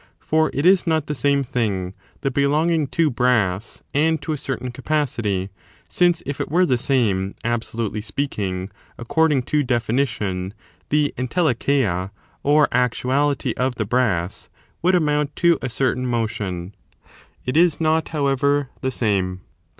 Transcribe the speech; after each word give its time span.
For 0.19 0.49
it 0.51 0.65
is 0.65 0.87
not 0.87 1.05
th6 1.05 1.15
same 1.15 1.43
thing, 1.43 1.93
the 2.21 2.31
belonging 2.31 2.87
to 2.87 3.11
brass 3.11 3.83
and 3.93 4.19
to 4.23 4.31
a 4.33 4.35
certain 4.39 4.71
capacity; 4.71 5.49
since 5.87 6.23
if 6.25 6.41
it 6.41 6.49
were 6.49 6.65
the 6.65 6.75
same, 6.79 7.35
absolutely 7.43 8.01
speaking, 8.01 8.71
according 8.97 9.43
to 9.43 9.61
definition, 9.61 10.55
the 10.89 11.13
erUdecheia, 11.19 12.09
or 12.41 12.67
actuality, 12.71 13.53
of 13.57 13.75
the 13.75 13.85
brass 13.85 14.49
would 14.81 14.95
amount 14.95 15.35
to 15.35 15.59
a 15.61 15.69
certain 15.69 16.07
motion: 16.07 16.73
it 17.45 17.55
is 17.55 17.79
not, 17.79 18.07
however, 18.09 18.71
the 18.81 18.89
same. 18.89 19.41